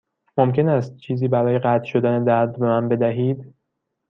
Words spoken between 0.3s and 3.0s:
ممکن است چیزی برای قطع شدن درد به من